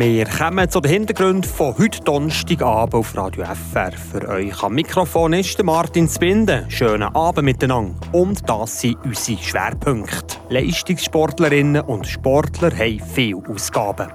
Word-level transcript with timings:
Wir 0.00 0.26
kommen 0.26 0.70
zu 0.70 0.80
den 0.80 0.92
Hintergründen 0.92 1.42
von 1.42 1.76
heute 1.76 2.00
Donnerstagabend 2.02 2.94
auf 2.94 3.16
Radio 3.16 3.42
FR. 3.42 3.90
Für 3.90 4.28
euch 4.28 4.62
am 4.62 4.74
Mikrofon 4.74 5.32
ist 5.32 5.60
Martin 5.64 6.08
Zbinden. 6.08 6.70
Schönen 6.70 7.12
Abend 7.16 7.44
miteinander. 7.44 7.96
Und 8.12 8.48
das 8.48 8.80
sind 8.80 8.96
unsere 9.04 9.42
Schwerpunkte. 9.42 10.36
Leistungssportlerinnen 10.50 11.82
und 11.82 12.06
Sportler 12.06 12.70
haben 12.70 13.00
viele 13.12 13.42
Ausgaben. 13.48 14.06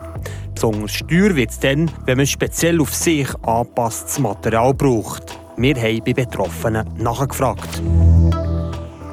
Besonders 0.54 1.00
teuer 1.00 1.36
wird 1.36 1.50
es 1.50 1.60
dann, 1.60 1.92
wenn 2.06 2.16
man 2.16 2.28
speziell 2.28 2.80
auf 2.80 2.94
sich 2.94 3.28
angepasstes 3.42 4.20
Material 4.20 4.74
braucht. 4.74 5.38
Wir 5.58 5.76
haben 5.76 6.02
bei 6.06 6.14
Betroffenen 6.14 6.88
nachgefragt. 6.98 7.82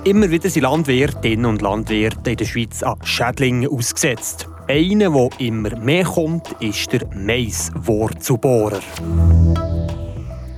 Immer 0.05 0.31
wieder 0.31 0.49
sind 0.49 0.63
Landwirtinnen 0.63 1.47
und 1.47 1.63
Landwirte 1.63 2.31
in 2.31 2.37
der 2.37 2.45
Schweiz 2.45 2.85
an 2.85 2.97
Schädlingen 3.03 3.69
ausgesetzt. 3.69 4.50
Einer, 4.71 5.11
der 5.11 5.41
immer 5.41 5.77
mehr 5.81 6.05
kommt, 6.05 6.53
ist 6.61 6.93
der 6.93 7.05
Maiswurzelbohrer. 7.13 8.79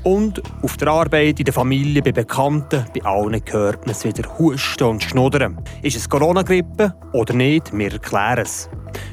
Und 0.04 0.42
auf 0.60 0.76
der 0.76 0.88
Arbeit, 0.88 1.38
in 1.38 1.46
der 1.46 1.54
Familie, 1.54 2.02
bei 2.02 2.12
Bekannten, 2.12 2.84
bei 2.92 3.02
allen 3.06 3.40
hört 3.50 3.86
man 3.86 3.92
es 3.92 4.04
wieder 4.04 4.38
husten 4.38 4.84
und 4.84 5.02
schnuddern. 5.02 5.64
Ist 5.80 5.96
es 5.96 6.10
Corona-Grippe 6.10 6.94
oder 7.14 7.32
nicht? 7.32 7.72
Wir 7.72 7.90
erklären 7.90 8.40
es. 8.40 8.68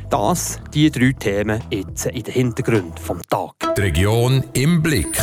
Das, 0.09 0.59
die 0.73 0.91
drei 0.91 1.13
Themen 1.17 1.63
jetzt 1.71 2.07
in 2.07 2.23
den 2.23 2.33
Hintergrund 2.33 2.99
vom 2.99 3.21
Tag. 3.21 3.53
Die 3.77 3.81
Region 3.81 4.43
im 4.51 4.83
Blick. 4.83 5.17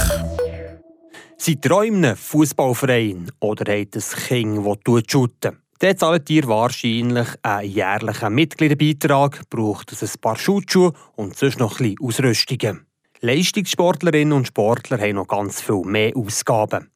Seid 1.37 1.67
ihr 1.67 1.73
auch 1.73 2.17
Fußballverein 2.17 3.31
oder 3.41 3.75
habt 3.75 3.95
ein 3.95 4.03
Kind, 4.27 4.87
das 4.87 5.03
shooten 5.07 5.66
Dann 5.79 5.97
zahlt 5.97 6.31
ihr 6.31 6.47
wahrscheinlich 6.49 7.29
einen 7.43 7.71
jährlichen 7.71 8.35
Mitgliederbeitrag, 8.35 9.49
braucht 9.51 9.93
es 9.93 10.03
ein 10.03 10.21
paar 10.21 10.37
Schutzschuhe 10.37 10.93
und 11.17 11.37
sonst 11.37 11.59
noch 11.59 11.81
ein 11.81 11.95
bisschen 11.95 12.07
Ausrüstungen. 12.07 12.87
Leistungssportlerinnen 13.21 14.33
und 14.33 14.47
Sportler 14.47 14.99
haben 14.99 15.17
noch 15.17 15.29
ganz 15.29 15.61
viel 15.61 15.83
mehr 15.85 16.17
Ausgaben. 16.17 16.91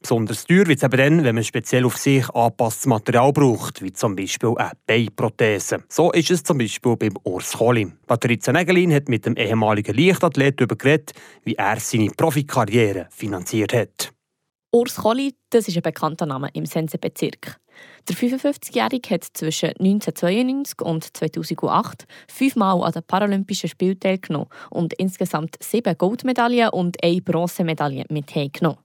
Besonders 0.00 0.46
teuer 0.46 0.66
wird 0.66 0.78
es 0.78 0.82
eben 0.82 0.96
dann, 0.96 1.24
wenn 1.24 1.36
man 1.36 1.44
speziell 1.44 1.84
auf 1.84 1.96
sich 1.96 2.28
angepasstes 2.30 2.86
Material 2.86 3.32
braucht, 3.32 3.82
wie 3.82 3.92
zum 3.92 4.16
Beispiel 4.16 4.54
eine 4.56 4.72
Beinprothese. 4.84 5.84
So 5.88 6.10
ist 6.10 6.30
es 6.30 6.42
zum 6.42 6.58
Beispiel 6.58 6.96
beim 6.96 7.14
Urs 7.22 7.52
Kohli. 7.52 7.92
Patrizia 8.06 8.52
Nägelin 8.52 8.92
hat 8.92 9.08
mit 9.08 9.26
dem 9.26 9.36
ehemaligen 9.36 9.96
Leichtathlet 9.96 10.58
darüber 10.58 10.74
geredet, 10.74 11.12
wie 11.44 11.54
er 11.54 11.78
seine 11.78 12.10
Profikarriere 12.10 13.06
finanziert 13.10 13.72
hat. 13.72 14.12
Urs 14.72 14.96
Kohli, 14.96 15.34
das 15.50 15.68
ist 15.68 15.76
ein 15.76 15.82
bekannter 15.82 16.26
Name 16.26 16.48
im 16.52 16.66
Sense-Bezirk. 16.66 17.60
Der 18.08 18.16
55-Jährige 18.16 19.14
hat 19.14 19.24
zwischen 19.32 19.70
1992 19.78 20.80
und 20.82 21.16
2008 21.16 22.06
fünfmal 22.26 22.82
an 22.82 22.92
den 22.92 23.02
Paralympischen 23.04 23.68
Spielen 23.68 24.00
teilgenommen 24.00 24.48
und 24.70 24.92
insgesamt 24.94 25.56
sieben 25.62 25.96
Goldmedaillen 25.96 26.70
und 26.70 27.02
eine 27.02 27.20
Bronzemedaille 27.20 28.04
mit 28.08 28.34
heimgenommen. 28.34 28.80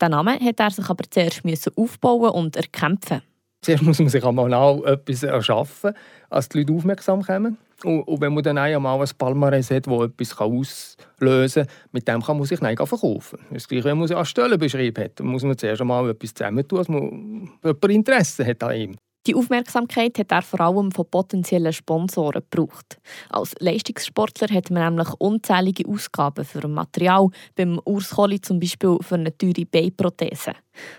Den 0.00 0.10
Namen 0.10 0.40
hat 0.40 0.58
er 0.58 0.70
sich 0.70 0.88
aber 0.88 1.04
zuerst 1.08 1.76
aufbauen 1.76 2.30
und 2.30 2.56
erkämpfen. 2.56 3.22
Zuerst 3.62 3.82
muss 3.82 3.98
man 3.98 4.08
sich 4.08 4.24
einmal 4.24 4.84
etwas 4.84 5.22
erschaffen, 5.22 5.94
als 6.30 6.48
die 6.48 6.58
Leute 6.58 6.72
aufmerksam 6.72 7.22
kommen. 7.22 7.58
Und, 7.84 8.20
wenn 8.20 8.32
man 8.32 8.42
dann 8.42 8.58
einmal 8.58 9.00
ein 9.00 9.08
Palmares 9.18 9.70
hat, 9.70 9.86
das 9.86 10.02
etwas 10.02 10.38
auslösen 10.38 11.66
kann, 11.66 11.74
mit 11.92 12.08
dem 12.08 12.22
kann 12.22 12.38
man 12.38 12.46
sich 12.46 12.58
dann 12.58 12.76
verkaufen. 12.76 13.38
Das 13.50 13.68
gleiche, 13.68 13.84
wenn 13.84 13.98
man 13.98 14.08
sich 14.08 14.16
an 14.16 14.24
Stellen 14.24 14.58
beschrieben 14.58 15.04
hat, 15.04 15.20
muss 15.20 15.42
man 15.42 15.58
zuerst 15.58 15.82
einmal 15.82 16.08
etwas 16.08 16.32
zusammentun, 16.32 16.78
dass 16.78 16.88
man 16.88 17.50
jemand 17.62 17.84
Interesse 17.84 18.46
hat 18.46 18.62
an 18.62 18.76
ihm. 18.76 18.96
Die 19.26 19.34
Aufmerksamkeit 19.34 20.16
hat 20.20 20.30
er 20.30 20.42
vor 20.42 20.60
allem 20.60 20.92
von 20.92 21.10
potenziellen 21.10 21.72
Sponsoren 21.72 22.42
gebraucht. 22.48 22.98
Als 23.28 23.56
Leistungssportler 23.58 24.54
hat 24.54 24.70
man 24.70 24.94
nämlich 24.94 25.12
unzählige 25.18 25.88
Ausgaben 25.88 26.44
für 26.44 26.68
Material, 26.68 27.28
beim 27.56 27.80
Urs 27.84 28.10
Kohli 28.10 28.40
zum 28.40 28.60
Beispiel 28.60 28.96
für 29.00 29.16
eine 29.16 29.36
teure 29.36 29.66
Beinprothese. 29.66 30.52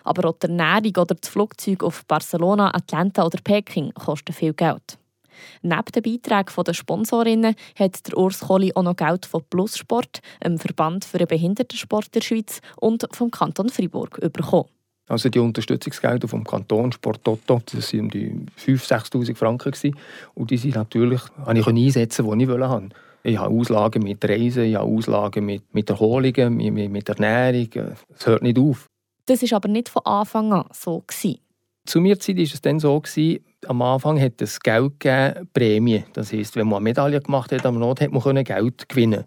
Aber 0.03 0.27
auch 0.27 0.39
die 0.39 0.47
Ernährung 0.47 0.97
oder 0.97 1.15
das 1.15 1.29
Flugzeug 1.29 1.83
auf 1.83 2.05
Barcelona, 2.05 2.75
Atlanta 2.75 3.25
oder 3.25 3.39
Peking 3.41 3.93
kosten 3.93 4.33
viel 4.33 4.53
Geld. 4.53 4.97
Neben 5.61 5.91
den 5.93 6.03
Beiträgen 6.03 6.63
der 6.63 6.73
Sponsorinnen 6.73 7.55
hat 7.77 8.07
der 8.07 8.17
Urs 8.17 8.39
Kohli 8.39 8.73
auch 8.75 8.83
noch 8.83 8.95
Geld 8.95 9.25
von 9.25 9.43
Plussport, 9.49 10.19
einem 10.41 10.59
Verband 10.59 11.05
für 11.05 11.17
den 11.17 11.27
Behindertensport 11.27 12.13
der 12.15 12.21
Schweiz, 12.21 12.61
und 12.77 13.07
vom 13.11 13.31
Kanton 13.31 13.69
Freiburg 13.69 14.19
bekommen. 14.33 14.69
Also 15.07 15.29
die 15.29 15.39
Unterstützungsgelder 15.39 16.27
vom 16.27 16.43
Kanton 16.43 16.91
Sport 16.91 17.23
Toto, 17.23 17.61
das 17.71 17.93
waren 17.93 18.09
die 18.09 18.45
5'000, 18.59 19.09
6'000 19.11 19.35
Franken. 19.35 19.71
Gewesen. 19.71 19.95
Und 20.33 20.51
die 20.51 20.57
sind 20.57 20.75
natürlich, 20.75 21.21
habe 21.45 21.57
ich 21.57 21.67
einsetzen, 21.67 22.29
die 22.29 22.43
ich 22.43 22.49
wollte. 22.49 22.89
Ich 23.23 23.37
habe 23.37 23.53
Auslagen 23.53 24.03
mit 24.03 24.23
Reisen, 24.23 24.63
ich 24.65 24.75
habe 24.75 24.89
Auslagen 24.89 25.45
mit, 25.45 25.73
mit 25.73 25.89
Erholungen, 25.89 26.55
mit, 26.55 26.91
mit 26.91 27.09
Ernährung. 27.09 27.95
Es 28.13 28.27
hört 28.27 28.43
nicht 28.43 28.59
auf. 28.59 28.87
Das 29.25 29.41
war 29.41 29.57
aber 29.57 29.69
nicht 29.69 29.89
von 29.89 30.05
Anfang 30.05 30.53
an 30.53 30.65
so. 30.71 31.03
Gewesen. 31.07 31.39
Zu 31.85 32.01
mir 32.01 32.19
Zeit 32.19 32.37
war 32.37 32.43
es 32.43 32.61
dann 32.61 32.79
so, 32.79 32.99
gewesen, 32.99 33.43
am 33.67 33.81
Anfang 33.81 34.19
hat 34.19 34.41
es 34.41 34.59
Geld 34.59 34.99
gegeben, 34.99 35.49
Prämie. 35.53 36.03
Das 36.13 36.31
heisst, 36.31 36.55
wenn 36.55 36.67
man 36.67 36.77
eine 36.77 36.83
Medaille 36.83 37.19
gemacht 37.19 37.51
hat, 37.51 37.65
am 37.65 37.79
Not 37.79 38.01
hat 38.01 38.11
man 38.11 38.43
Geld 38.43 38.89
gewinnen 38.89 39.25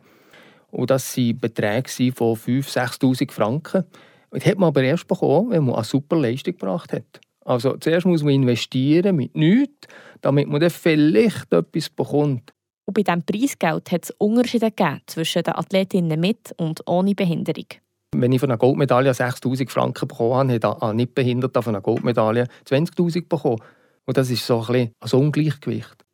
Und 0.71 0.91
das 0.91 1.17
waren 1.17 1.39
Beträge 1.39 2.12
von 2.12 2.37
5'000, 2.37 3.01
6'000 3.01 3.31
Franken. 3.31 3.84
Das 4.31 4.47
hat 4.47 4.59
man 4.59 4.69
aber 4.69 4.83
erst 4.83 5.09
bekommen, 5.09 5.51
wenn 5.51 5.65
man 5.65 5.75
eine 5.77 5.84
super 5.84 6.17
Leistung 6.17 6.55
gebracht 6.55 6.93
hat. 6.93 7.21
Also 7.45 7.77
zuerst 7.77 8.06
muss 8.06 8.23
man 8.23 8.34
investieren 8.34 9.17
mit 9.17 9.34
nichts, 9.34 9.89
damit 10.21 10.49
man 10.49 10.61
dann 10.61 10.71
vielleicht 10.71 11.53
etwas 11.53 11.89
bekommt. 11.89 12.53
Und 12.87 12.95
bei 12.95 13.03
diesem 13.03 13.22
Preisgeld 13.22 13.91
hat 13.91 14.05
es 14.05 14.11
Unterschiede 14.19 14.71
gegeben 14.71 15.01
zwischen 15.07 15.43
den 15.43 15.55
Athletinnen 15.55 16.21
mit 16.21 16.53
und 16.57 16.81
ohne 16.87 17.15
Behinderung. 17.15 17.67
Wenn 18.15 18.33
ich 18.33 18.41
von 18.41 18.51
einer 18.51 18.59
Goldmedaille 18.59 19.12
6'000 19.12 19.71
Franken 19.71 20.09
bekommen 20.09 20.51
habe, 20.51 20.69
habe 20.69 20.93
ich 20.93 20.97
nicht 20.97 21.15
behindert 21.15 21.53
von 21.55 21.75
einer 21.75 21.81
Goldmedaille 21.81 22.47
20'000 22.69 23.28
bekommen. 23.28 23.61
Und 24.06 24.16
das 24.16 24.31
ist 24.31 24.47
so 24.47 24.61
ein, 24.61 24.66
bisschen 24.66 24.93
ein 25.00 25.21
Ungleichgewicht. 25.21 26.05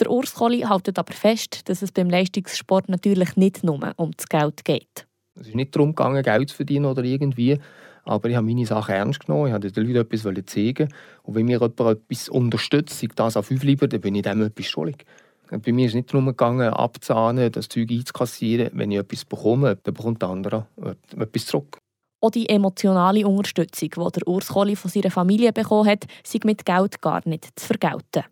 Der 0.00 0.10
Urs 0.10 0.34
Kohli 0.34 0.64
hält 0.68 0.98
aber 0.98 1.12
fest, 1.12 1.68
dass 1.68 1.82
es 1.82 1.92
beim 1.92 2.08
Leistungssport 2.08 2.88
natürlich 2.88 3.36
nicht 3.36 3.62
nur 3.62 3.92
um 3.96 4.10
das 4.16 4.28
Geld 4.28 4.64
geht. 4.64 5.06
Es 5.34 5.48
ist 5.48 5.54
nicht 5.54 5.74
darum 5.74 5.90
gegangen, 5.90 6.22
Geld 6.22 6.48
zu 6.48 6.56
verdienen 6.56 6.86
oder 6.86 7.04
irgendwie. 7.04 7.58
Aber 8.04 8.28
ich 8.28 8.36
habe 8.36 8.46
meine 8.46 8.66
Sachen 8.66 8.94
ernst 8.94 9.26
genommen. 9.26 9.46
Ich 9.46 9.52
wollte 9.52 9.70
den 9.70 9.86
Leuten 9.86 10.12
etwas 10.12 10.46
zeigen. 10.46 10.88
Und 11.22 11.34
wenn 11.34 11.46
mir 11.46 11.60
jemand 11.60 11.78
etwas 11.78 12.28
unterstützt, 12.28 12.98
sei 12.98 13.08
das 13.14 13.36
auf 13.36 13.46
5 13.46 13.62
lieber, 13.62 13.86
dann 13.86 14.00
bin 14.00 14.14
ich 14.14 14.22
dem 14.22 14.42
etwas 14.42 14.66
schuldig. 14.66 15.04
Bei 15.50 15.72
mir 15.72 15.84
ist 15.84 15.90
es 15.92 15.96
nicht 15.96 16.12
darum 16.12 16.26
gegangen, 16.26 16.70
abzahnen, 16.70 17.52
das 17.52 17.68
Zeug 17.68 17.90
einzukassieren. 17.90 18.70
Wenn 18.72 18.90
ich 18.90 18.98
etwas 18.98 19.24
bekomme, 19.24 19.78
dann 19.82 19.94
bekommt 19.94 20.22
der 20.22 20.30
andere 20.30 20.66
etwas 21.16 21.46
zurück. 21.46 21.78
Auch 22.24 22.30
die 22.30 22.48
emotionale 22.48 23.26
Unterstützung, 23.26 23.90
die 23.90 24.12
der 24.12 24.28
Urs 24.28 24.46
Kohli 24.46 24.76
von 24.76 24.88
seiner 24.88 25.10
Familie 25.10 25.52
bekommen 25.52 25.88
hat, 25.88 26.04
sei 26.22 26.38
mit 26.44 26.64
Geld 26.64 27.02
gar 27.02 27.20
nicht 27.24 27.48
zu 27.56 27.66
vergelten. 27.66 28.22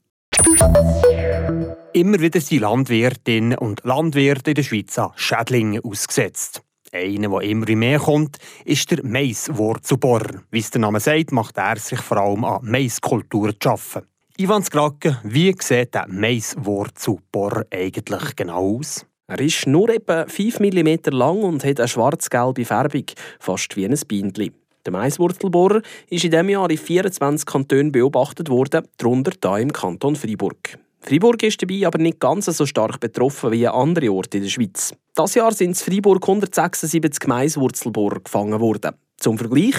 Immer 1.93 2.21
wieder 2.21 2.41
sind 2.41 2.61
Landwirtinnen 2.61 3.59
und 3.59 3.83
Landwirte 3.83 4.53
in 4.53 4.55
der 4.55 4.63
Schweiz 4.63 4.97
an 4.97 5.11
Schädlingen 5.17 5.85
ausgesetzt. 5.85 6.63
Einer, 6.93 7.31
der 7.31 7.41
immer 7.43 7.75
mehr 7.75 7.99
kommt, 7.99 8.39
ist 8.65 8.93
der 8.93 9.05
Maiswurzelbohrer. 9.05 10.43
Wie 10.53 10.61
es 10.61 10.71
der 10.71 10.83
Name 10.83 11.01
sagt, 11.01 11.33
macht 11.33 11.59
er 11.59 11.77
sich 11.77 12.01
vor 12.01 12.19
allem 12.19 12.45
an 12.45 12.61
Maiskulturen 12.63 13.57
zu 13.59 13.71
arbeiten. 13.71 14.07
Ivan 14.37 14.63
Skrake, 14.63 15.19
wie 15.25 15.53
sieht 15.59 15.95
der 15.95 16.07
Maiswurzelbohrer 16.09 17.65
eigentlich 17.73 18.37
genau 18.37 18.79
aus? 18.79 19.05
Er 19.31 19.39
ist 19.39 19.65
nur 19.69 19.89
etwa 19.91 20.27
5 20.27 20.59
mm 20.59 21.13
lang 21.13 21.45
und 21.45 21.65
hat 21.65 21.79
eine 21.79 21.87
schwarz-gelbe 21.87 22.65
Färbung, 22.65 23.05
fast 23.39 23.77
wie 23.77 23.85
ein 23.85 23.97
Bienchen. 24.09 24.51
Der 24.85 24.93
Maiswurzelbohrer 24.93 25.83
ist 26.09 26.25
in 26.25 26.33
diesem 26.33 26.49
Jahr 26.49 26.69
in 26.69 26.77
24 26.77 27.47
Kantonen 27.47 27.93
beobachtet 27.93 28.49
worden, 28.49 28.89
darunter 28.97 29.31
hier 29.41 29.63
im 29.63 29.73
Kanton 29.73 30.17
Freiburg. 30.17 30.77
Freiburg 30.99 31.45
ist 31.45 31.63
dabei 31.63 31.87
aber 31.87 31.99
nicht 31.99 32.19
ganz 32.19 32.47
so 32.47 32.67
stark 32.67 32.99
betroffen 32.99 33.53
wie 33.53 33.69
andere 33.69 34.11
Orte 34.11 34.39
in 34.39 34.43
der 34.43 34.51
Schweiz. 34.51 34.93
Das 35.15 35.37
Jahr 35.37 35.53
sind 35.53 35.69
in 35.69 35.75
Freiburg 35.77 36.25
176 36.25 37.29
Maiswurzelbohrer 37.29 38.19
gefangen 38.19 38.59
worden. 38.59 38.97
Zum 39.21 39.39
Vergleich, 39.39 39.75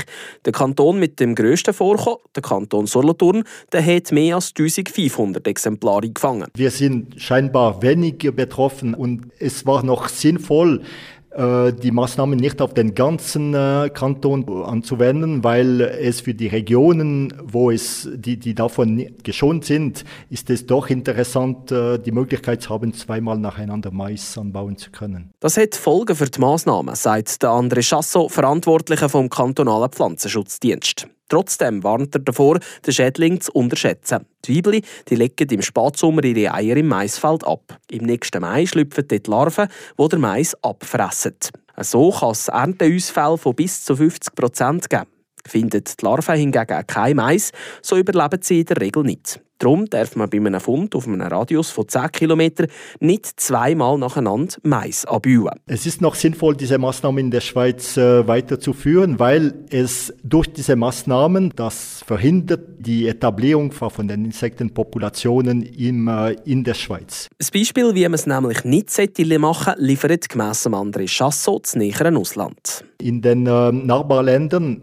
der 0.45 0.53
Kanton 0.53 0.99
mit 0.99 1.19
dem 1.19 1.35
grössten 1.35 1.73
Vorkommen, 1.73 2.17
der 2.35 2.43
Kanton 2.43 2.87
Solothurn, 2.87 3.43
der 3.71 3.85
hat 3.85 4.11
mehr 4.11 4.35
als 4.35 4.53
1500 4.57 5.45
Exemplare 5.47 6.09
gefangen. 6.09 6.47
Wir 6.55 6.71
sind 6.71 7.19
scheinbar 7.19 7.81
weniger 7.81 8.31
betroffen 8.31 8.93
und 8.93 9.31
es 9.39 9.65
war 9.65 9.83
noch 9.83 10.09
sinnvoll, 10.09 10.83
die 11.33 11.91
Maßnahmen 11.91 12.37
nicht 12.37 12.61
auf 12.61 12.73
den 12.73 12.93
ganzen 12.93 13.53
äh, 13.53 13.89
Kanton 13.93 14.63
anzuwenden, 14.63 15.43
weil 15.43 15.79
es 15.79 16.21
für 16.21 16.33
die 16.33 16.47
Regionen, 16.47 17.33
wo 17.41 17.71
es, 17.71 18.09
die, 18.13 18.37
die 18.37 18.53
davon 18.53 19.15
geschont 19.23 19.63
sind, 19.63 20.03
ist 20.29 20.49
es 20.49 20.65
doch 20.65 20.89
interessant, 20.89 21.71
äh, 21.71 21.99
die 21.99 22.11
Möglichkeit 22.11 22.61
zu 22.61 22.69
haben, 22.69 22.93
zweimal 22.93 23.37
nacheinander 23.37 23.91
Mais 23.91 24.37
anbauen 24.37 24.77
zu 24.77 24.91
können. 24.91 25.31
Das 25.39 25.55
hat 25.55 25.75
Folgen 25.75 26.15
für 26.15 26.29
die 26.29 26.39
Maßnahmen, 26.39 26.95
sagt 26.95 27.41
der 27.43 27.51
André 27.51 27.81
Chassot, 27.87 28.31
Verantwortlicher 28.31 29.07
vom 29.07 29.29
kantonalen 29.29 29.89
Pflanzenschutzdienst. 29.89 31.07
Trotzdem 31.31 31.81
warnt 31.81 32.13
er 32.13 32.19
davor, 32.19 32.59
den 32.85 32.93
Schädling 32.93 33.39
zu 33.39 33.53
unterschätzen. 33.53 34.25
Die 34.43 34.57
Weibli 34.57 34.83
die 35.07 35.15
legen 35.15 35.47
im 35.49 35.61
Spatsommer 35.61 36.25
ihre 36.25 36.53
Eier 36.53 36.75
im 36.75 36.89
Maisfeld 36.89 37.47
ab. 37.47 37.77
Im 37.89 38.03
nächsten 38.03 38.41
Mai 38.41 38.65
schlüpfen 38.65 39.07
dort 39.07 39.27
Larven, 39.27 39.69
die 39.97 40.07
der 40.09 40.19
Mais 40.19 40.57
abfressen. 40.61 41.37
So 41.77 42.11
kann 42.11 42.31
es 42.31 42.49
Ernteausfälle 42.49 43.37
von 43.37 43.55
bis 43.55 43.85
zu 43.85 43.95
50 43.95 44.35
Prozent 44.35 44.89
geben. 44.89 45.20
Findet 45.47 46.01
die 46.01 46.05
Larve 46.05 46.33
hingegen 46.33 46.87
kein 46.87 47.15
Mais, 47.15 47.51
so 47.81 47.97
überleben 47.97 48.39
sie 48.41 48.61
in 48.61 48.65
der 48.65 48.81
Regel 48.81 49.03
nicht. 49.03 49.41
Darum 49.61 49.85
darf 49.85 50.15
man 50.15 50.27
bei 50.27 50.37
einem 50.37 50.59
Fund 50.59 50.95
auf 50.95 51.07
einem 51.07 51.21
Radius 51.21 51.69
von 51.69 51.87
10 51.87 52.11
km 52.11 52.65
nicht 52.99 53.39
zweimal 53.39 53.95
nacheinander 53.99 54.55
Mais 54.63 55.05
abbauen. 55.05 55.51
Es 55.67 55.85
ist 55.85 56.01
noch 56.01 56.15
sinnvoll, 56.15 56.55
diese 56.55 56.79
Maßnahmen 56.79 57.25
in 57.25 57.29
der 57.29 57.41
Schweiz 57.41 57.95
äh, 57.95 58.27
weiterzuführen, 58.27 59.19
weil 59.19 59.53
es 59.69 60.15
durch 60.23 60.51
diese 60.51 60.75
Maßnahmen 60.75 61.53
das 61.55 62.03
verhindert 62.07 62.61
die 62.79 63.07
Etablierung 63.07 63.71
von 63.71 64.07
den 64.07 64.25
Insektenpopulationen 64.25 65.61
in, 65.61 66.07
äh, 66.07 66.31
in 66.43 66.63
der 66.63 66.73
Schweiz. 66.73 67.27
Ein 67.39 67.47
Beispiel, 67.53 67.93
wie 67.93 68.03
man 68.05 68.15
es 68.15 68.25
nämlich 68.25 68.63
nicht 68.63 68.89
machen 69.37 69.75
sollte, 69.75 69.83
liefert 69.83 70.27
gemäss 70.27 70.65
André 70.65 71.07
Chassot 71.07 71.65
das 71.65 71.75
näheren 71.75 72.17
Ausland. 72.17 72.83
In 72.99 73.21
den 73.21 73.45
äh, 73.45 73.71
Nachbarländern 73.71 74.81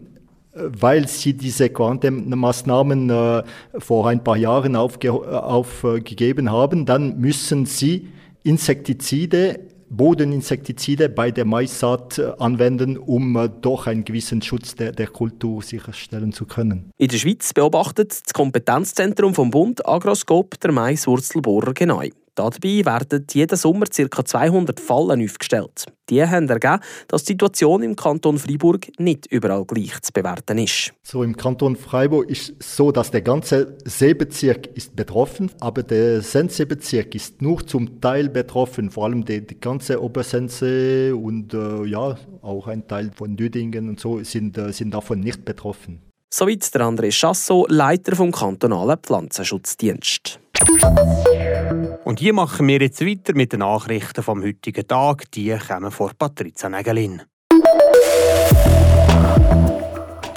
weil 0.79 1.07
sie 1.07 1.33
diese 1.33 1.69
Quarantänemaßnahmen 1.69 3.09
äh, 3.09 3.43
vor 3.77 4.07
ein 4.07 4.23
paar 4.23 4.37
Jahren 4.37 4.75
aufge 4.75 5.11
aufgegeben 5.11 6.51
haben, 6.51 6.85
dann 6.85 7.19
müssen 7.19 7.65
sie 7.65 8.09
Insektizide, 8.43 9.59
Bodeninsektizide 9.89 11.09
bei 11.09 11.31
der 11.31 11.45
Maissaat 11.45 12.19
äh, 12.19 12.31
anwenden, 12.39 12.97
um 12.97 13.35
äh, 13.35 13.49
doch 13.61 13.87
einen 13.87 14.05
gewissen 14.05 14.41
Schutz 14.41 14.75
der, 14.75 14.91
der 14.91 15.07
Kultur 15.07 15.61
sicherstellen 15.61 16.31
zu 16.31 16.45
können. 16.45 16.91
In 16.97 17.07
der 17.07 17.17
Schweiz 17.17 17.53
beobachtet 17.53 18.21
das 18.25 18.33
Kompetenzzentrum 18.33 19.33
vom 19.33 19.49
Bund 19.49 19.85
Agroscope 19.87 20.57
der 20.57 20.71
Maiswurzelbohrer 20.71 21.73
genau. 21.73 22.01
Dabei 22.39 22.85
werden 22.85 23.25
jeden 23.31 23.57
Sommer 23.57 23.85
ca. 23.85 24.23
200 24.23 24.79
Fallen 24.79 25.23
aufgestellt. 25.23 25.85
Die 26.09 26.25
haben 26.25 26.47
ergeben, 26.47 26.79
dass 27.07 27.23
die 27.23 27.33
Situation 27.33 27.83
im 27.83 27.95
Kanton 27.95 28.37
Freiburg 28.37 28.87
nicht 28.97 29.27
überall 29.27 29.65
gleich 29.65 30.01
zu 30.01 30.13
bewerten 30.13 30.57
ist. 30.57 30.93
So 31.03 31.21
im 31.23 31.35
Kanton 31.35 31.75
Freiburg 31.75 32.29
ist 32.29 32.55
es 32.59 32.75
so, 32.77 32.91
dass 32.91 33.11
der 33.11 33.21
ganze 33.21 33.77
Seebezirk 33.83 34.67
ist 34.75 34.95
betroffen, 34.95 35.51
aber 35.59 35.83
der 35.83 36.21
Sensebezirk 36.21 37.13
ist 37.13 37.41
nur 37.41 37.65
zum 37.67 37.99
Teil 37.99 38.29
betroffen, 38.29 38.89
vor 38.89 39.05
allem 39.05 39.25
die, 39.25 39.45
die 39.45 39.59
ganze 39.59 40.01
Obersense 40.01 41.15
und 41.15 41.53
äh, 41.53 41.85
ja 41.85 42.15
auch 42.41 42.67
ein 42.67 42.87
Teil 42.87 43.11
von 43.15 43.35
Düdingen 43.35 43.89
und 43.89 43.99
so 43.99 44.23
sind, 44.23 44.57
äh, 44.57 44.71
sind 44.71 44.93
davon 44.93 45.19
nicht 45.19 45.43
betroffen. 45.43 46.01
Soweit 46.31 46.73
der 46.73 46.81
André 46.81 47.11
Chassot, 47.11 47.71
Leiter 47.71 48.15
vom 48.15 48.31
kantonalen 48.31 48.97
Pflanzenschutzdienst. 48.97 50.39
Und 52.09 52.19
hier 52.19 52.33
machen 52.33 52.67
wir 52.67 52.81
jetzt 52.81 53.05
weiter 53.05 53.35
mit 53.35 53.53
den 53.53 53.59
Nachrichten 53.59 54.23
vom 54.23 54.41
heutigen 54.41 54.87
Tag. 54.87 55.29
Die 55.29 55.55
kommen 55.55 55.91
vor 55.91 56.11
Patrizia 56.17 56.67
Nägelin. 56.67 57.21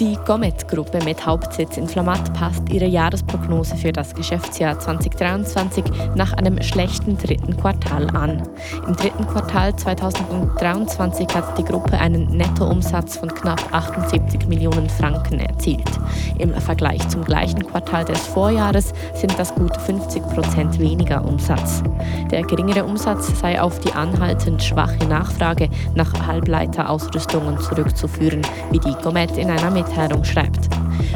Die 0.01 0.17
Gomet-Gruppe 0.27 1.05
mit 1.05 1.27
Hauptsitz 1.27 1.77
in 1.77 1.87
Flamatt 1.87 2.33
passt 2.33 2.69
ihre 2.71 2.87
Jahresprognose 2.87 3.77
für 3.77 3.93
das 3.93 4.15
Geschäftsjahr 4.15 4.79
2023 4.79 5.85
nach 6.15 6.33
einem 6.33 6.61
schlechten 6.63 7.19
dritten 7.19 7.57
Quartal 7.59 8.09
an. 8.17 8.43
Im 8.87 8.97
dritten 8.97 9.27
Quartal 9.27 9.77
2023 9.77 11.29
hat 11.35 11.59
die 11.59 11.65
Gruppe 11.65 11.99
einen 11.99 12.37
Nettoumsatz 12.37 13.19
von 13.19 13.29
knapp 13.29 13.61
78 13.73 14.49
Millionen 14.49 14.89
Franken 14.89 15.39
erzielt. 15.39 15.91
Im 16.39 16.55
Vergleich 16.55 17.07
zum 17.09 17.25
gleichen 17.25 17.65
Quartal 17.67 18.07
des 18.07 18.27
Vorjahres 18.27 18.95
sind 19.15 19.39
das 19.39 19.55
gut 19.55 19.77
50 19.77 20.23
Prozent 20.23 20.79
weniger 20.81 21.25
Umsatz. 21.25 21.83
Der 22.31 22.43
geringere 22.43 22.85
Umsatz 22.85 23.39
sei 23.39 23.61
auf 23.61 23.79
die 23.81 23.93
anhaltend 23.93 24.63
schwache 24.63 25.05
Nachfrage 25.07 25.69
nach 25.95 26.27
Halbleiterausrüstungen 26.27 27.59
zurückzuführen, 27.61 28.43
wie 28.71 28.79
die 28.79 28.95
Gomet 29.03 29.37
in 29.37 29.51
einer 29.51 29.71
Mitteilung 29.83 30.25
schreibt. 30.25 30.69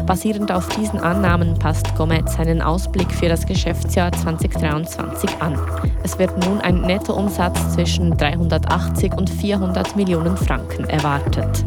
Basierend 0.06 0.50
auf 0.50 0.68
diesen 0.68 0.98
Annahmen 0.98 1.54
passt 1.58 1.94
Gomet 1.96 2.28
seinen 2.28 2.62
Ausblick 2.62 3.12
für 3.12 3.28
das 3.28 3.46
Geschäftsjahr 3.46 4.12
2023 4.12 5.30
an. 5.40 5.58
Es 6.02 6.18
wird 6.18 6.36
nun 6.44 6.60
ein 6.60 6.80
Nettoumsatz 6.82 7.74
zwischen 7.74 8.16
380 8.16 9.14
und 9.14 9.30
400 9.30 9.96
Millionen 9.96 10.36
Franken 10.36 10.84
erwartet. 10.84 11.64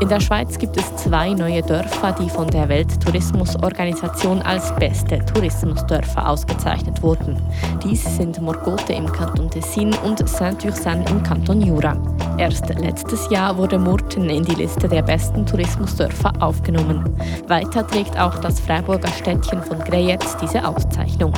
In 0.00 0.08
der 0.08 0.20
Schweiz 0.20 0.56
gibt 0.58 0.76
es 0.76 0.94
zwei 0.96 1.30
neue 1.30 1.60
Dörfer, 1.60 2.12
die 2.12 2.30
von 2.30 2.48
der 2.48 2.68
Welttourismusorganisation 2.68 4.40
als 4.42 4.72
beste 4.76 5.18
Tourismusdörfer 5.18 6.28
ausgezeichnet 6.28 7.02
wurden. 7.02 7.36
Dies 7.82 8.04
sind 8.16 8.40
Morgote 8.40 8.92
im 8.92 9.10
Kanton 9.10 9.50
Tessin 9.50 9.92
und 10.04 10.26
Saint-Ursanne 10.28 11.04
im 11.10 11.20
Kanton 11.24 11.60
Jura. 11.60 11.96
Erst 12.38 12.68
letztes 12.68 13.28
Jahr 13.30 13.56
wurde 13.56 13.76
Murten 13.76 14.30
in 14.30 14.44
die 14.44 14.54
Liste 14.54 14.86
der 14.88 15.02
besten 15.02 15.44
Tourismusdörfer 15.44 16.32
aufgenommen. 16.38 17.16
Weiter 17.48 17.84
trägt 17.84 18.16
auch 18.16 18.38
das 18.38 18.60
Freiburger 18.60 19.08
Städtchen 19.08 19.60
von 19.64 19.80
Greyetz 19.80 20.36
diese 20.36 20.64
Auszeichnung. 20.64 21.32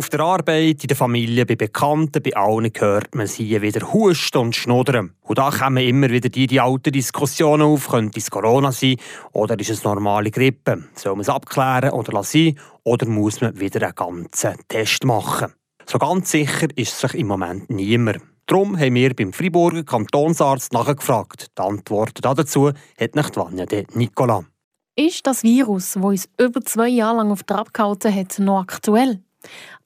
Auf 0.00 0.08
der 0.08 0.20
Arbeit, 0.20 0.82
in 0.82 0.88
der 0.88 0.96
Familie, 0.96 1.44
bei 1.44 1.56
Bekannten, 1.56 2.22
bei 2.22 2.34
allen 2.34 2.72
hört 2.74 3.14
man 3.14 3.26
sie 3.26 3.60
wieder 3.60 3.92
husten 3.92 4.38
und 4.38 4.56
schnuddern. 4.56 5.12
Und 5.20 5.36
da 5.36 5.50
kommen 5.50 5.86
immer 5.86 6.08
wieder 6.08 6.30
die, 6.30 6.46
die 6.46 6.58
alten 6.58 6.90
Diskussionen 6.90 7.64
auf, 7.64 7.90
könnte 7.90 8.18
es 8.18 8.30
Corona 8.30 8.72
sein 8.72 8.96
oder 9.32 9.60
ist 9.60 9.68
es 9.68 9.84
normale 9.84 10.30
Grippe? 10.30 10.84
Soll 10.94 11.12
man 11.12 11.20
es 11.20 11.28
abklären 11.28 11.90
oder 11.90 12.14
lassen 12.14 12.58
oder 12.82 13.06
muss 13.06 13.42
man 13.42 13.60
wieder 13.60 13.82
einen 13.82 13.94
ganzen 13.94 14.54
Test 14.68 15.04
machen? 15.04 15.52
So 15.84 15.98
ganz 15.98 16.30
sicher 16.30 16.68
ist 16.76 16.98
sich 16.98 17.12
im 17.12 17.26
Moment 17.26 17.68
niemand. 17.68 18.22
Darum 18.46 18.78
haben 18.78 18.94
wir 18.94 19.14
beim 19.14 19.34
Freiburger 19.34 19.84
Kantonsarzt 19.84 20.72
nachgefragt. 20.72 21.48
Die 21.58 21.62
Antwort 21.62 22.24
dazu 22.24 22.68
hat 22.98 23.14
nicht 23.14 23.36
Vanja 23.36 23.66
de 23.66 23.84
Nicola. 23.92 24.46
Ist 24.96 25.26
das 25.26 25.42
Virus, 25.42 25.92
das 25.92 26.02
uns 26.02 26.28
über 26.40 26.62
zwei 26.62 26.88
Jahre 26.88 27.18
lang 27.18 27.30
auf 27.32 27.42
Trab 27.42 27.74
gehalten 27.74 28.14
hat, 28.14 28.38
noch 28.38 28.62
aktuell? 28.62 29.20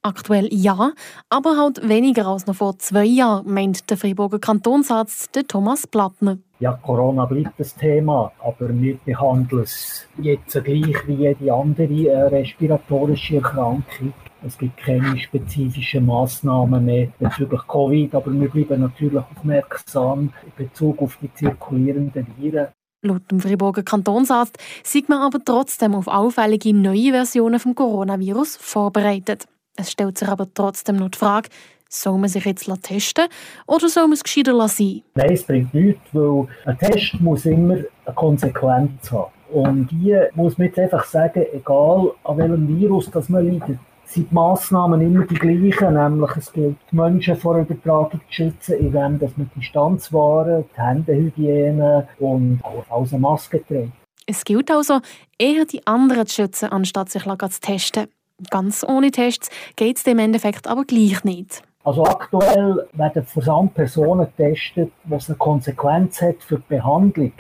Aktuell 0.06 0.48
ja, 0.52 0.92
aber 1.30 1.56
halt 1.56 1.88
weniger 1.88 2.26
als 2.26 2.46
noch 2.46 2.56
vor 2.56 2.78
zwei 2.78 3.06
Jahren, 3.06 3.50
meint 3.50 3.88
der 3.88 3.96
Freiburger 3.96 4.38
Kantonsarzt 4.38 5.30
Thomas 5.48 5.86
Plattner. 5.86 6.36
Ja, 6.60 6.72
Corona 6.74 7.24
bleibt 7.24 7.58
das 7.58 7.74
Thema, 7.74 8.30
aber 8.38 8.68
wir 8.68 8.98
behandeln 9.02 9.62
es 9.62 10.06
jetzt 10.18 10.62
gleich 10.62 10.94
wie 11.06 11.14
jede 11.14 11.50
andere 11.54 11.84
äh, 11.84 12.22
respiratorische 12.24 13.36
Erkrankung. 13.36 14.12
Es 14.46 14.58
gibt 14.58 14.76
keine 14.76 15.16
spezifischen 15.18 16.04
Maßnahmen 16.04 16.84
mehr 16.84 17.08
bezüglich 17.18 17.66
Covid, 17.66 18.14
aber 18.14 18.30
wir 18.30 18.50
bleiben 18.50 18.82
natürlich 18.82 19.22
aufmerksam 19.34 20.34
in 20.44 20.66
Bezug 20.66 21.00
auf 21.00 21.16
die 21.22 21.32
zirkulierenden 21.32 22.26
Viren. 22.36 22.68
Laut 23.00 23.30
dem 23.30 23.40
Friburger 23.40 23.82
Kantonsarzt 23.82 24.58
sieht 24.82 25.08
man 25.08 25.22
aber 25.22 25.42
trotzdem 25.42 25.94
auf 25.94 26.08
auffällige 26.08 26.74
neue 26.74 27.12
Versionen 27.12 27.58
vom 27.58 27.74
Coronavirus 27.74 28.56
vorbereitet. 28.56 29.46
Es 29.76 29.90
stellt 29.90 30.18
sich 30.18 30.28
aber 30.28 30.46
trotzdem 30.54 30.96
noch 30.96 31.10
die 31.10 31.18
Frage, 31.18 31.48
soll 31.88 32.18
man 32.18 32.28
sich 32.28 32.44
jetzt 32.44 32.70
testen 32.82 33.26
oder 33.66 33.88
soll 33.88 34.04
man 34.04 34.12
es 34.12 34.22
gescheiter 34.22 34.52
lassen? 34.52 35.02
Nein, 35.14 35.32
es 35.32 35.42
bringt 35.42 35.72
nichts, 35.74 36.02
weil 36.12 36.46
ein 36.66 36.78
Test 36.78 37.20
muss 37.20 37.46
immer 37.46 37.74
eine 37.74 38.14
Konsequenz 38.14 39.10
haben. 39.10 39.32
Und 39.52 39.90
hier 39.90 40.30
muss 40.34 40.58
man 40.58 40.68
jetzt 40.68 40.78
einfach 40.78 41.04
sagen, 41.04 41.44
egal 41.52 42.12
an 42.24 42.38
welchem 42.38 42.68
Virus 42.68 43.10
das 43.10 43.28
man 43.28 43.46
leidet, 43.46 43.78
sind 44.04 44.30
die 44.30 44.34
Massnahmen 44.34 45.00
immer 45.00 45.24
die 45.24 45.34
gleichen, 45.34 45.94
nämlich 45.94 46.36
es 46.36 46.52
gilt, 46.52 46.76
die 46.90 46.96
Menschen 46.96 47.36
vor 47.36 47.58
Übertragung 47.58 48.20
zu 48.28 48.32
schützen, 48.32 48.78
indem 48.78 49.18
dass 49.18 49.36
man 49.36 49.50
Distanz 49.56 50.12
wahren, 50.12 50.64
die 50.76 50.80
Händehygiene 50.80 52.08
und 52.18 52.60
auch 52.64 53.10
eine 53.10 53.18
Maske 53.20 53.64
trägt. 53.64 53.92
Es 54.26 54.44
gilt 54.44 54.70
also, 54.70 55.00
eher 55.38 55.64
die 55.64 55.86
anderen 55.86 56.26
zu 56.26 56.42
schützen, 56.42 56.70
anstatt 56.70 57.10
sich 57.10 57.24
zu 57.24 57.60
testen. 57.60 58.08
Ganz 58.50 58.84
ohne 58.84 59.10
Tests 59.10 59.48
geht 59.76 59.98
es 59.98 60.06
im 60.06 60.18
Endeffekt 60.18 60.66
aber 60.66 60.84
gleich 60.84 61.22
nicht. 61.24 61.62
Also 61.84 62.02
aktuell 62.04 62.88
werden 62.94 63.24
Versandpersonen 63.24 64.26
getestet, 64.36 64.90
was 65.04 65.28
eine 65.28 65.36
Konsequenz 65.36 66.20
hat 66.22 66.42
für 66.42 66.56
die 66.56 66.64
Behandlung. 66.68 67.32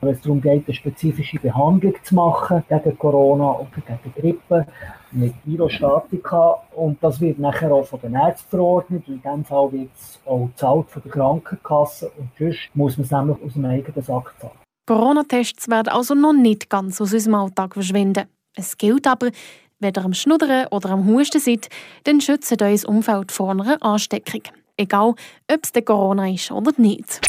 Wenn 0.00 0.10
es 0.10 0.20
darum 0.20 0.40
geht, 0.40 0.66
eine 0.66 0.74
spezifische 0.74 1.38
Behandlung 1.38 1.94
zu 2.02 2.14
machen 2.14 2.62
gegen 2.68 2.98
Corona 2.98 3.52
oder 3.52 3.70
gegen 3.74 4.14
Grippe 4.14 4.66
mit 5.10 5.34
Virostatika 5.44 6.62
und 6.76 7.02
das 7.02 7.20
wird 7.20 7.38
nachher 7.38 7.72
auch 7.72 7.86
von 7.86 8.00
den 8.00 8.14
Ärzten 8.14 8.50
verordnet. 8.50 9.08
In 9.08 9.22
diesem 9.22 9.44
Fall 9.44 9.72
wird 9.72 9.90
es 9.96 10.20
auch 10.26 10.46
gezahlt 10.48 10.90
von 10.90 11.02
der 11.02 11.12
Krankenkasse 11.12 12.12
und 12.18 12.28
sonst 12.38 12.70
muss 12.74 12.98
man 12.98 13.04
es 13.04 13.10
nämlich 13.10 13.42
aus 13.42 13.52
dem 13.54 13.64
eigenen 13.64 14.02
Sack 14.02 14.34
zahlen. 14.38 14.58
Corona-Tests 14.86 15.68
werden 15.68 15.88
also 15.88 16.14
noch 16.14 16.34
nicht 16.34 16.68
ganz 16.68 17.00
aus 17.00 17.14
unserem 17.14 17.34
Alltag 17.36 17.74
verschwinden. 17.74 18.26
Es 18.54 18.76
gilt 18.76 19.06
aber, 19.06 19.30
wenn 19.80 19.92
ihr 19.96 20.04
am 20.04 20.14
Schnuddern 20.14 20.66
oder 20.70 20.90
am 20.90 21.06
Husten 21.06 21.40
seid, 21.40 21.68
dann 22.04 22.20
schützt 22.20 22.60
euer 22.60 22.88
Umfeld 22.88 23.32
vor 23.32 23.50
einer 23.50 23.82
Ansteckung. 23.82 24.42
egal 24.78 25.14
ob 25.50 25.60
es 25.62 25.84
Corona 25.84 26.30
ist 26.30 26.50
oder 26.50 26.72
nicht. 26.76 27.20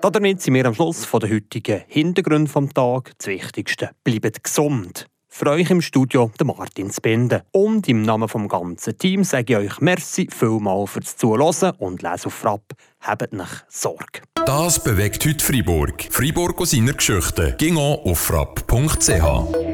Damit 0.00 0.42
sind 0.42 0.54
wir 0.54 0.66
am 0.66 0.74
Schluss 0.74 1.04
von 1.04 1.20
der 1.20 1.30
heutigen 1.30 1.82
Hintergrund 1.86 2.48
vom 2.48 2.72
Tag. 2.72 3.12
Das 3.18 3.26
Wichtigste, 3.28 3.90
bleibt 4.04 4.42
gesund. 4.42 5.06
Für 5.30 5.50
euch 5.50 5.70
im 5.70 5.82
Studio 5.82 6.30
der 6.38 6.46
Martin 6.46 6.90
Spinde. 6.90 7.44
Und 7.52 7.88
im 7.88 8.02
Namen 8.02 8.28
vom 8.28 8.48
ganzen 8.48 8.96
Team 8.96 9.22
sage 9.22 9.52
ich 9.52 9.72
euch 9.72 9.80
Merci 9.80 10.28
vielmal 10.32 10.86
fürs 10.86 11.16
Zuhören 11.16 11.74
und 11.78 12.02
lesen 12.02 12.26
auf 12.26 12.34
Frapp. 12.34 12.72
Habt 13.00 13.32
nach 13.32 13.62
Sorge. 13.68 14.22
Das 14.46 14.82
bewegt 14.82 15.24
heute 15.26 15.44
Freiburg. 15.44 16.08
Freiburg 16.10 16.60
aus 16.60 16.70
seiner 16.70 16.94
Geschichte. 16.94 17.54
Ging 17.58 17.76
auf 17.76 18.18
frapp.ch. 18.18 19.67